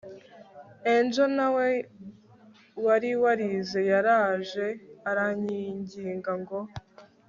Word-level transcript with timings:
Angel 0.95 1.27
nawe 1.37 1.67
wari 2.85 3.09
warize 3.23 3.79
yaraje 3.91 4.65
aranyinginga 5.09 6.31
ngo 6.41 6.59